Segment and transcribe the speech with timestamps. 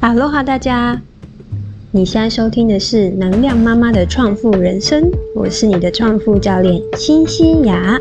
[0.00, 0.98] 哈喽哈，大家！
[1.90, 8.00] 你现在收听的是能量妈妈的创富人生，我是你的创富教练新西雅。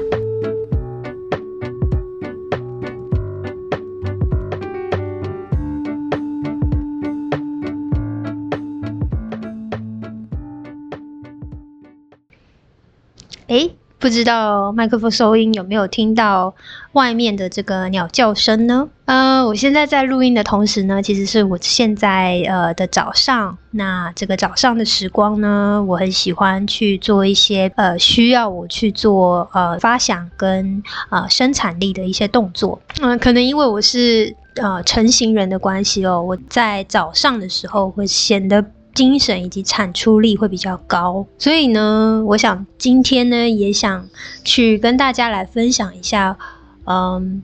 [14.00, 16.56] 不知道麦克风收音有没有听到
[16.94, 18.88] 外面的这个鸟叫声呢？
[19.04, 23.58] 呃，我现在在录音的同时呢，其实是我现在呃的早上。
[23.72, 32.80] 那这个早上的时光呢，我很喜欢去做一些呃需要我去做呃发想跟呃生产力的一些动作。
[33.02, 38.64] 嗯，可能因为我是呃成型人的关系哦，我在早上的时候会显得。
[38.94, 44.08] 精神以及产出力会比较高，所以呢，我想今天呢，也想
[44.44, 46.38] 去跟大家来分享一下，
[46.86, 47.42] 嗯，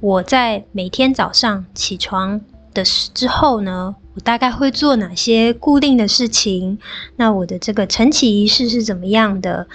[0.00, 2.40] 我在每天早上起床
[2.72, 6.78] 的之后呢，我大概会做哪些固定的事情？
[7.16, 9.66] 那我的这个晨起仪式是怎么样的？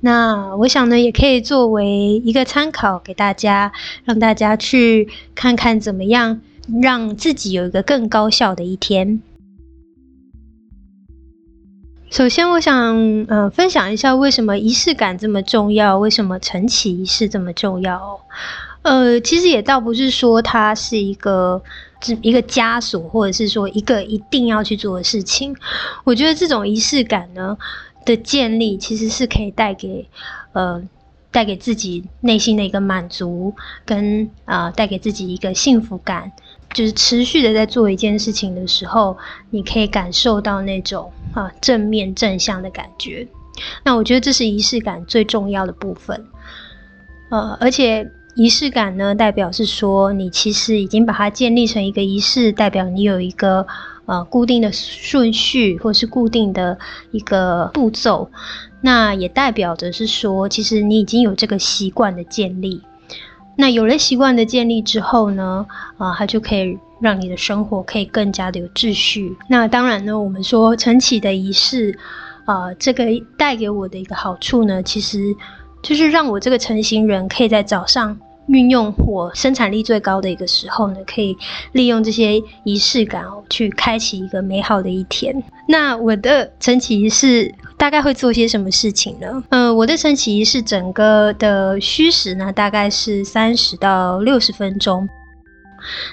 [0.00, 3.72] 那我想呢，也可以作为一个参考给大家，
[4.04, 6.40] 让大家去看看怎么样
[6.82, 9.22] 让自己有一个更高效的一天。
[12.08, 18.20] 首先，我想呃分享一下为什么仪式感这么重要，为什么晨起仪式这么重要。
[18.82, 21.60] 呃，其实也倒不是说它是一个
[22.00, 25.54] 这一个枷锁，或者是说一个一定要去做的事情。
[26.04, 27.58] 我觉得这种仪式感呢
[28.04, 30.08] 的建立，其实是可以带给
[30.52, 30.80] 呃
[31.32, 33.52] 带给自己内心的一个满足，
[33.84, 36.30] 跟啊带给自己一个幸福感。
[36.76, 39.16] 就是持续的在做一件事情的时候，
[39.48, 43.26] 你可以感受到那种啊正面正向的感觉。
[43.82, 46.22] 那我觉得这是仪式感最重要的部分。
[47.30, 53.66] 呃，而且仪式感呢，代表是说你其实已经把它建立成一个仪式，代表你有一个
[54.04, 56.78] 呃固定的顺序或是固定的
[57.10, 58.30] 一个步骤。
[58.82, 62.82] 那也代表着是说，其实你已经有这个习惯的建立。
[63.56, 69.36] 那有了习惯的建立之后呢，啊，它就可以让你的生活可以更加的有秩序。
[69.48, 71.98] 那当然呢，我们说晨起的仪式，
[72.44, 73.04] 啊，这个
[73.36, 75.34] 带给我的一个好处呢，其实
[75.82, 78.18] 就是让我这个成型人可以在早上。
[78.48, 81.36] 运用我生产力最高的一个时候呢，可以
[81.72, 85.42] 利用这些仪式感哦，去开启一个美好的一天。
[85.68, 89.42] 那我的晨起仪式大概会做些什么事情呢？
[89.48, 95.08] 嗯，我的晨起仪式整个的虚时呢，大概是三十到六十分钟。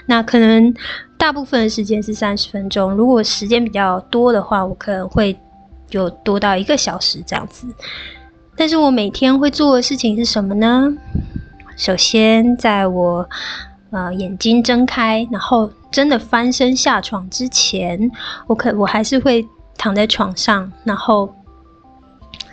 [0.06, 0.74] 那可能
[1.16, 5.36] 大部分的时间是三十分钟，如果时间比较多的话，我可能会
[5.90, 7.66] 有多到一个小时这样子。
[8.56, 10.92] 但是我每天会做的事情是什么呢？
[11.76, 13.28] 首先，在我
[13.90, 18.10] 呃眼睛睁开，然后真的翻身下床之前，
[18.46, 19.46] 我可我还是会
[19.76, 21.34] 躺在床上，然后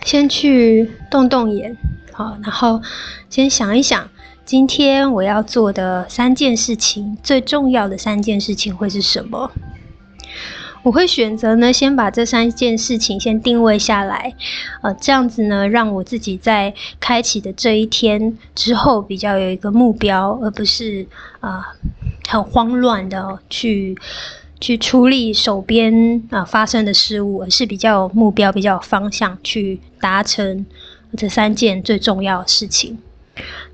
[0.04, 1.76] 先去动动眼，
[2.12, 2.82] 好，然后
[3.30, 4.10] 先想一想
[4.44, 9.52] 今天我要做的三件事情，最重要的三件事情会是什么。
[10.84, 14.34] 我会选择呢，先把这三件事情先定位下来，
[14.82, 21.06] 呃，这样子呢，让我自己在开启的这一天之后比较有一个目标，而不是
[21.40, 21.74] 啊
[22.28, 23.96] 很慌乱的去
[24.60, 30.66] 去处理手边啊发生的事物，而是比较有目标、比较有方向去达成
[31.16, 32.98] 这三件最重要的事情。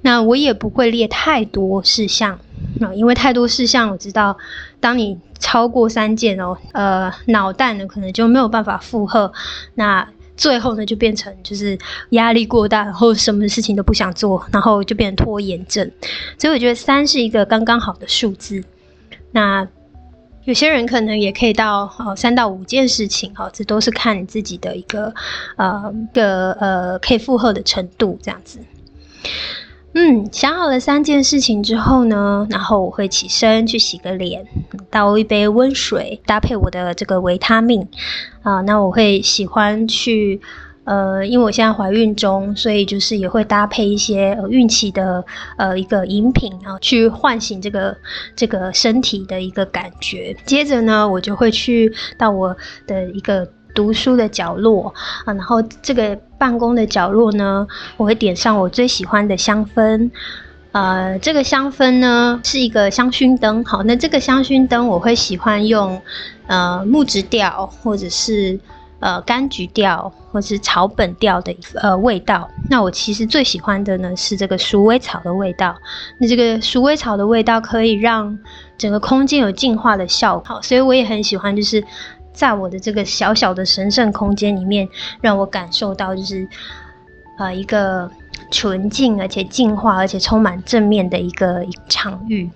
[0.01, 2.40] 那我也不会列太多事项
[2.79, 4.38] 啊，因为太多事项，我知道
[4.79, 9.31] 当你超过三件哦，呃，脑袋呢可能就没有办法负荷，
[9.75, 11.78] 那最后呢就变成就是
[12.12, 15.92] 压力过大，然后什么事情都不想做，然后就变成拖延症。
[16.38, 18.64] 所以我觉得三是一个刚刚好的数字。
[19.31, 19.68] 那
[20.46, 25.14] 有些人可能也可以到哦三到五件事情，哈，这都是看你自己的一个
[25.58, 28.59] 呃的呃可以负荷的程度这样子。
[30.00, 34.46] 嗯，想好了三件事情之后呢，然后我会起身去洗个脸，
[34.91, 37.88] 倒一杯温水，搭配我的这个维他命
[38.44, 38.61] 啊。
[38.61, 40.40] 那我会喜欢去，
[40.84, 45.26] 呃，因为我现在怀孕中，所以就是也会搭配一些孕期的
[45.58, 47.97] 呃一个饮品啊，去唤醒这个
[48.35, 50.38] 这个身体的一个感觉。
[50.46, 52.55] 接着呢，我就会去到我
[52.85, 53.49] 的一个。
[53.73, 54.93] 读书的角落
[55.25, 60.09] 啊，然后这个办公的角落呢，我会点上我最喜欢的香氛，
[60.72, 66.02] 呃，这个香氛呢是一个香薰灯，好，那这个香薰灯我会喜欢用
[66.47, 68.59] 呃木质调或者是
[68.99, 72.49] 呃柑橘调或是草本调的呃味道。
[72.70, 75.75] 那我其实最喜欢的呢是这个鼠尾草的味道，
[76.20, 78.37] 那这个鼠尾草的味道可以让
[78.78, 81.81] 整个空间有净化的效果，好所以我也很喜欢，就是
[82.37, 84.87] 在我的这个小小的神圣空间里面，
[85.19, 86.47] 让我感受到就是
[87.39, 88.09] 呃一个
[88.51, 92.47] 纯净而且净化而且充满正面的一个场域。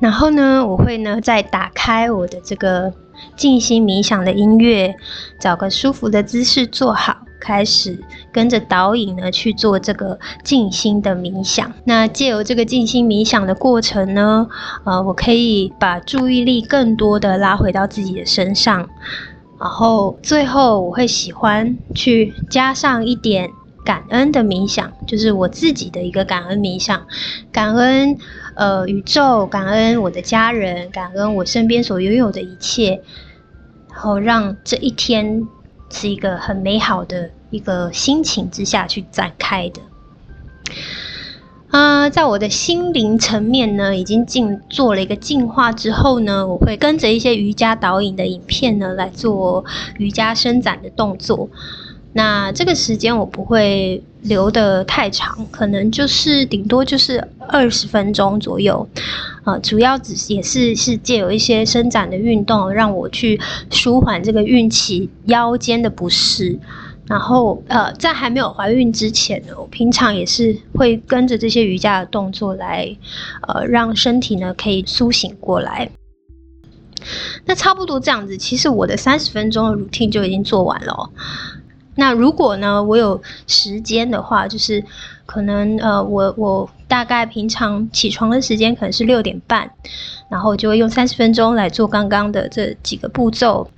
[0.00, 2.92] 然后呢，我会呢再打开我的这个
[3.36, 4.92] 静心冥想的音乐，
[5.38, 7.96] 找个舒服的姿势坐好，开始
[8.34, 11.72] 跟着导引呢去做这个静心的冥想。
[11.84, 14.48] 那借由这个静心冥想的过程呢，
[14.84, 18.88] 呃，我可以把注意力更多的拉回到自己的身上，
[19.60, 23.48] 然后最后我会喜欢去加上一点。
[23.84, 27.06] 感恩的冥想，就是我自己的一个感恩冥想，
[27.52, 28.16] 感恩
[28.54, 33.02] 呃宇宙，感恩我的家人，感恩我身边所拥有的一切，
[33.92, 35.46] 然后让这一天
[35.90, 39.80] 是一个很美好的一个心情之下去展开的。
[41.70, 49.64] 啊，在我的心灵层面呢，已经进做了一个进化之后呢，我会跟着一些瑜伽导引的影片呢来做
[49.98, 51.48] 瑜伽伸展的动作。
[52.12, 58.88] 那这个时间我不会留得太长，可能就是顶多就是二十分钟左右，
[59.42, 66.56] 呃，主要只也是是借有一些伸展的运动，让我去舒缓这个孕期腰间的不适。
[67.06, 72.96] 然后，呃，在还没有怀孕之前呢，我平常也是会跟着这些瑜伽的动作来，
[73.46, 75.90] 呃，让身体呢可以苏醒过来。
[77.44, 81.10] 那差不多这样子，其实我的三十分钟的 routine 就已经做完了。
[81.96, 84.82] 那如果呢，我有时间的话，就是
[85.34, 89.68] 可能呃，我我大概平常起床的时间可能是六点半，
[90.28, 93.68] 然后就会用三十分钟来做刚刚的这几个步骤。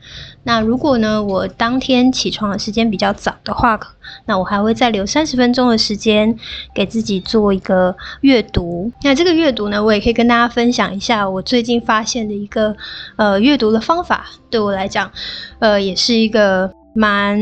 [0.42, 3.80] 那如果呢，我当天起床的时间比较早的话，
[4.26, 6.36] 那我还会再留三十分钟的时间
[6.74, 8.92] 给自己做一个阅读。
[9.02, 12.76] 那这个阅读呢，我也可以跟大家分享一下我最近发现的一个
[13.16, 15.10] 呃阅读的方法，对我来讲，
[15.58, 16.70] 呃，也是一个。
[16.96, 17.38] 蛮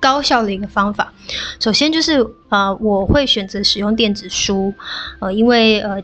[0.00, 1.12] 高效的一个方法。
[1.58, 4.72] 首先就是呃，我会选择使用电子书，
[5.18, 6.02] 呃，因为呃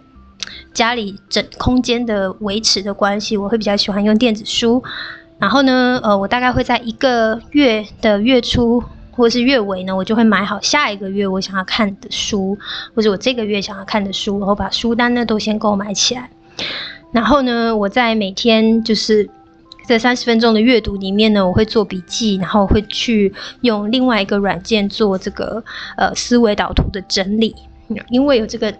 [0.74, 4.82] 家里整空间的维持的关系，我会比较喜欢用电子书。
[5.38, 12.58] 然后呢，呃，我大概会在一个月的月初或是月尾呢，我就会买好下一个月我想要看的书，
[12.94, 16.28] 或者我这个月想要看的书，然后把书单呢都先购买起来。
[17.12, 19.30] 然后呢，我在每天就是。
[19.88, 23.32] 在三十分钟的阅读里面呢，我会做笔记，然后会去
[23.62, 25.64] 用另外一个软件做这个
[25.96, 27.56] 呃思维导图的整理。
[28.10, 28.70] 因为有这个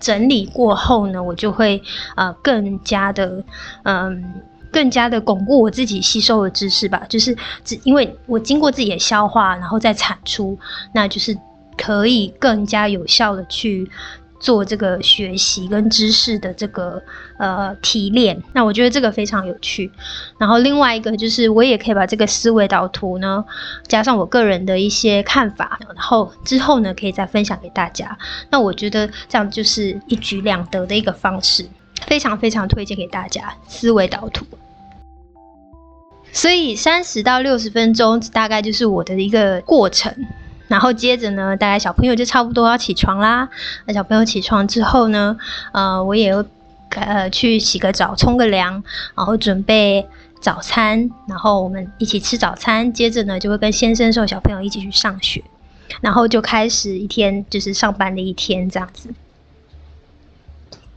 [0.00, 1.80] 整理过后呢，我就会
[2.16, 3.40] 呃更加的
[3.84, 4.34] 嗯
[4.72, 7.06] 更加的巩固我自己吸收的知识吧。
[7.08, 10.58] 就是只因为我经过自己的消化，然后再产出，
[10.92, 11.38] 那就是
[11.76, 13.88] 可以更加有效的去。
[14.40, 17.02] 做这个学习跟知识的这个
[17.38, 19.90] 呃提炼，那我觉得这个非常有趣。
[20.38, 23.44] 然后另外一个就是，我也可以把这个思维导图呢，
[23.86, 28.16] 加上我个人的一些看法，然后之后呢可以再分享给大家。
[28.50, 31.66] 那我觉得这样就是一举两得的一个方式，
[32.06, 34.46] 非常非常推荐给大家思维导图。
[36.30, 40.14] 所以三十到六十分钟大概就是我的一个过程。
[40.68, 43.48] 然后接着呢，大概小朋友就差不多要起床啦。
[43.86, 45.36] 那小朋友起床之后呢，
[45.72, 46.30] 呃，我也
[46.90, 48.84] 呃去洗个澡、冲个凉，
[49.16, 50.06] 然后准备
[50.42, 52.92] 早餐，然后我们一起吃早餐。
[52.92, 55.42] 接着呢，就会跟先生送小朋友一起去上学，
[56.02, 59.08] 然后就开始一天就是上班的一天这样子。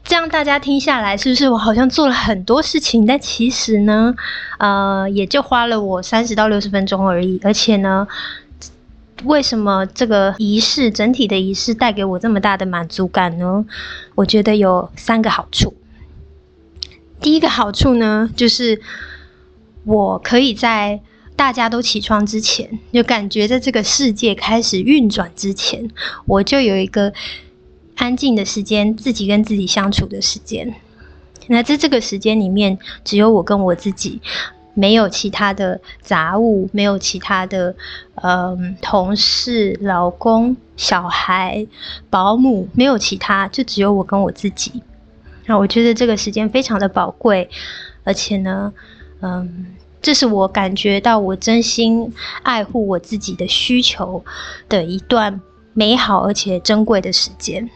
[0.03, 3.05] 这样大家听下来，是不是我好像做了很多事情？
[3.05, 4.13] 但其实呢，
[4.57, 8.05] 呃，也就花了我三十到六十分钟而已，而且呢。
[9.23, 13.65] 为什么这个仪式整体的仪式带给我这么大的满足感呢？
[14.15, 15.73] 我觉得有三个好处。
[17.19, 18.81] 第一个好处呢，就是
[19.83, 21.01] 我可以在
[21.35, 25.89] 大家都起床之前，就感觉在这个世界开始运转之前，
[26.25, 27.13] 我就有一个
[27.95, 30.73] 安静的时间，自己跟自己相处的时间。
[31.47, 34.21] 那在这个时间里面，只有我跟我自己。
[34.73, 37.75] 没有其他的杂物，没有其他的，
[38.15, 41.67] 嗯，同事、老公、小孩、
[42.09, 44.81] 保姆，没有其他，就只有我跟我自己。
[45.45, 47.49] 那我觉得这个时间非常的宝贵，
[48.03, 48.71] 而且呢，
[49.21, 49.65] 嗯，
[50.01, 52.13] 这是我感觉到我真心
[52.43, 54.23] 爱护我自己的需求
[54.69, 55.41] 的一段
[55.73, 57.69] 美好而且珍贵的时间。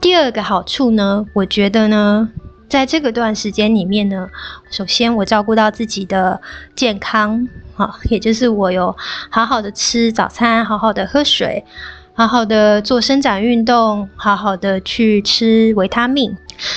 [0.00, 2.30] 第二个好处呢，我觉得呢。
[2.72, 4.30] 在这个段时间里面呢，
[4.70, 6.40] 首先我照顾到自己的
[6.74, 8.96] 健康，好，也就是我有
[9.28, 11.66] 好好的吃早餐，好好的喝水，
[12.14, 16.34] 好好的做伸展运动，好好的去吃维他命，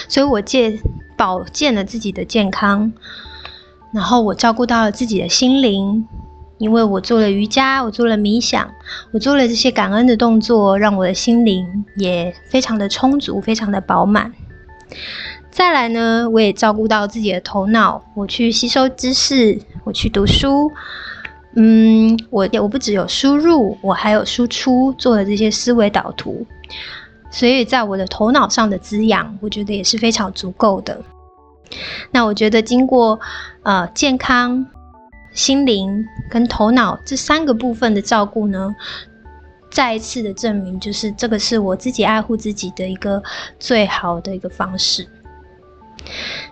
[0.09, 0.77] 所以我借
[1.15, 2.91] 保健了自己的健康，
[3.93, 6.05] 然后我照顾到了自己的心灵，
[6.57, 8.69] 因为我做了瑜伽，我做了冥想，
[9.13, 14.33] 我做了这些感恩的动作，让我的心灵也非常的充足，非常的饱满。
[15.55, 20.69] 再来呢，我也照顾到自己的头脑，我去吸收知识，我去读书。
[21.55, 26.45] 嗯，我我不只有输入，我还有输出，做了这些思维导图，
[27.31, 31.01] 所以在我的头脑上的滋养，我觉得也是非常足够的。
[32.11, 33.17] 那我觉得经过
[33.63, 34.65] 呃健康、
[35.31, 38.75] 心灵跟头脑这三个部分的照顾呢，
[39.71, 43.23] 再一次的证明，就是这个是我自己爱护自己的一个
[43.57, 45.07] 最好的一个方式。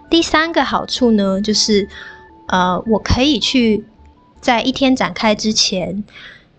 [0.09, 1.87] 第三个好处呢，就是
[2.47, 3.85] 呃我可以去。
[4.41, 6.03] 在一天展开之前，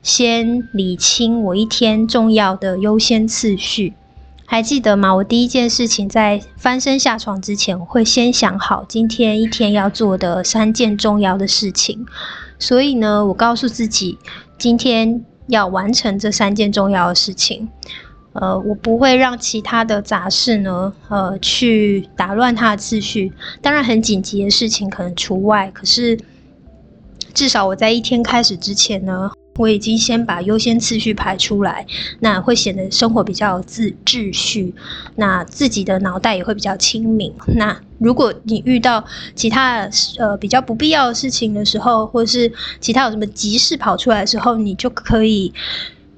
[0.03, 3.93] 先理清我一天重要的优先次序，
[4.47, 5.14] 还记得吗？
[5.17, 12.07] 我第一件事情在翻身下床之前，我会先想好今天一天要做的三件重要的事情。
[12.59, 14.17] 所以呢，我告诉自己，
[14.57, 17.69] 今天要完成这三件重要的事情。
[18.35, 23.33] 呃，我不会让其他的杂事呢，呃，去打乱他的秩序。
[23.61, 26.19] 当然，很紧急的事情可能除外，可是。
[27.33, 31.85] 至少我在一天开始之前呢，我已经先把优先次序排出来，
[32.21, 34.73] 那会显得生活比较有秩秩序，
[35.17, 37.35] 那自己的脑袋也会比较清明。
[37.57, 45.53] 那如果你遇到其他呃比较不必要的事情的时候，或是其他有什么急事跑出来的时候，你就可以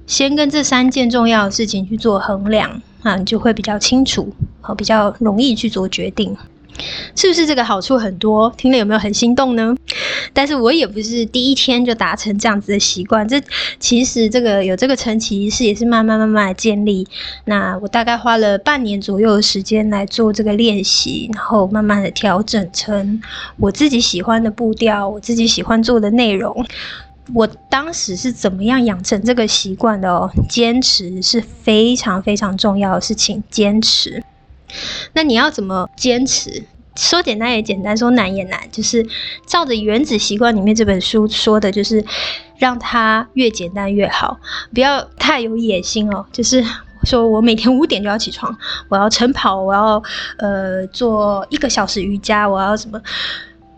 [0.07, 6.35] 先跟这三件重要的事情去做衡量啊，你就会比较清楚和比较容易去做决定。
[7.15, 8.53] 是不是这个好处很多？
[8.55, 9.75] 听了有没有很心动呢？
[10.31, 13.41] 但是我也不是第一天就达成这样子的习惯，这
[13.79, 17.07] 其实这个有这个晨起仪式也是慢慢慢慢的建立。
[17.45, 23.19] 那我大概花了半年左右的时间来做这个练习，然后慢慢的调整成
[23.57, 26.63] 我自己喜欢的步调，我自己喜欢做的内容。
[27.33, 30.29] 我当时是怎么样养成这个习惯的哦？
[30.49, 34.23] 坚持是非常非常重要的事情，坚持。
[35.13, 36.63] 那你要怎么坚持？
[36.95, 39.05] 说简单也简单，说难也难，就是
[39.45, 42.03] 照着《原子习惯》里面这本书说的，就是
[42.57, 44.39] 让它越简单越好，
[44.73, 46.25] 不要太有野心哦。
[46.31, 46.65] 就是
[47.03, 48.57] 说我每天五点就要起床，
[48.89, 50.01] 我要晨跑，我要
[50.37, 52.99] 呃做一个小时瑜伽，我要什么？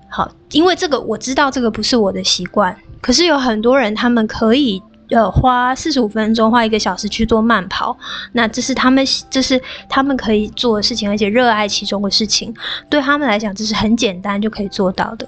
[0.07, 4.81] 好，因为这个我知道这个不是我的习惯，可是有很多人他们可以。
[5.11, 7.97] 呃，花四十五分钟，花一个小时去做慢跑，
[8.31, 12.53] 那这是他们，这是他们可以做的事情，而且热爱其中的事情，
[12.91, 15.27] 对他们来讲，这是很简单就可以做到的。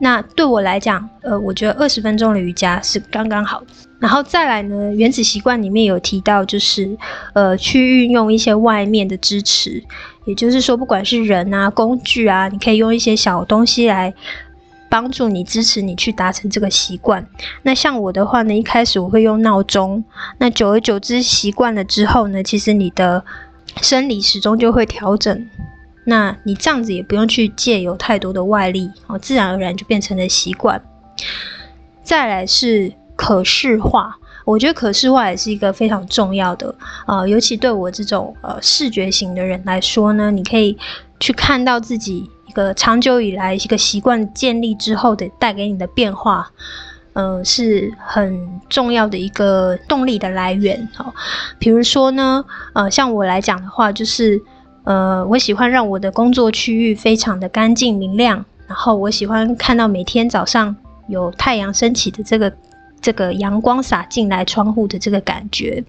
[0.00, 3.62] 那对我来讲，呃，我觉得二十分钟的瑜伽是刚刚好。
[4.00, 6.98] 然后再来呢，原子习惯里面有提到，就是
[7.32, 9.80] 呃，去运用一些外面的支持，
[10.24, 14.12] 也就是说，不管是人啊、工具啊，你可以用一些小东西来。
[14.92, 17.26] 帮助你支持你去达成这个习惯。
[17.62, 20.04] 那像我的话呢，一开始我会用闹钟。
[20.36, 23.24] 那久而久之习惯了之后呢，其实你的
[23.80, 25.48] 生理时钟就会调整。
[26.04, 30.82] 那你这样子也不用去借有太多的外力，哦，自然而然就变成了习惯。
[32.02, 36.74] 再来是可视化，我觉得可视化也是一个非常重要的。
[37.06, 40.76] 呃，尤其对我这种呃视觉型的人来说呢，你可以
[41.18, 42.28] 去看到自己。
[42.52, 46.50] 个长久以来一个习惯建立之后的带给你的变化，
[47.14, 50.88] 呃，是很重要的一个动力的来源。
[50.98, 51.12] 哦，
[51.58, 54.40] 比如说呢，呃，像我来讲的话，就是
[54.84, 60.74] 呃，我喜欢让我的工作区域非常的干净明亮，然后我喜欢看到每天早上
[61.08, 62.52] 有太阳升起的这个
[63.02, 65.84] 这个阳光洒进来窗户的这个感觉。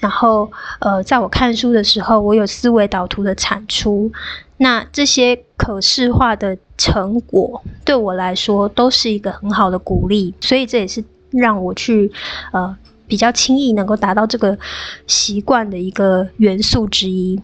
[0.00, 4.10] 然后，呃，在我看书的时候，我有思维导图的产出。
[4.56, 12.10] 那这些可视化的成果对我来说都是一个很好的鼓励，所以这也是让我去
[12.52, 12.76] 呃
[13.06, 14.58] 比较轻易能够达到这个
[15.06, 17.40] 习惯的一个元素之一。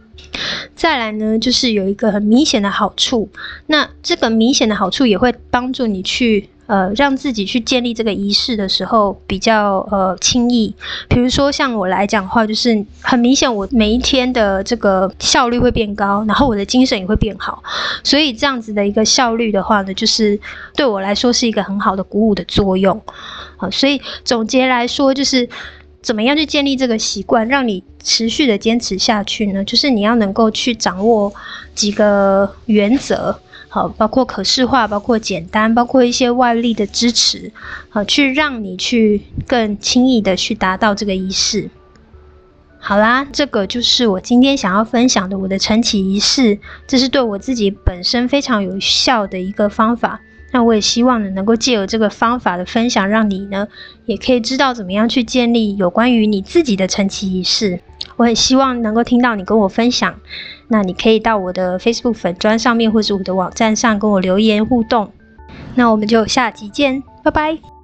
[0.74, 3.28] 再来呢，就是有一个很明显的好处，
[3.66, 6.48] 那这个明显的好处也会帮助你去。
[6.66, 10.74] 呃，让自己去建立这个仪式的时候比较呃轻易。
[11.08, 17.62] 比如说像我来讲的话，就是很明显，我每一天的这个效率会变高，然后我的精神也会变好。
[18.02, 20.38] 所以这样子的一个效率的话呢，就是
[20.74, 23.00] 对我来说是一个很好的鼓舞的作用。
[23.56, 25.48] 好，所以总结来说，就是
[26.02, 29.64] 怎么样去建立这个习惯，让你持续的坚持下去呢？
[29.64, 31.32] 就是你要能够去掌握
[31.74, 33.38] 几个原则。
[33.76, 37.52] 好，包括可视化，包括简单，包括一些外力的支持，
[37.90, 41.68] 好，去让你去更轻易的去达到这个仪式。
[42.78, 50.22] 好啦，这个就是我今天想要分享的我的晨起仪式，这是对我自己本身非常有效的一个方法。
[50.56, 53.68] 那我也希望呢，能够借由这个方法的分享，让你呢
[54.06, 57.78] 也可以知道怎么样去建立有关于你自己的晨起仪式。
[58.16, 60.14] 我很希望能够听到你跟我分享。
[60.68, 65.12] 那你可以到我的 Facebook 粉砖上面，或是我的网站上跟我留言互动。
[65.74, 67.75] 那我们就下集见，拜拜。